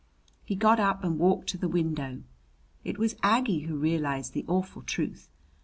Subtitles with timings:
[0.43, 2.23] He got up and walked to the window.
[2.83, 5.29] It was Aggie who realized the awful truth.